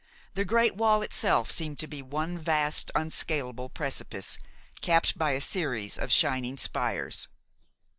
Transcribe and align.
The 0.33 0.45
great 0.45 0.75
wall 0.75 1.03
itself 1.03 1.51
seemed 1.51 1.77
to 1.77 1.85
be 1.87 2.01
one 2.01 2.35
vast, 2.39 2.89
unscalable 2.95 3.69
precipice, 3.69 4.39
capped 4.81 5.15
by 5.15 5.33
a 5.33 5.39
series 5.41 5.95
of 5.95 6.11
shining 6.11 6.57
spires. 6.57 7.27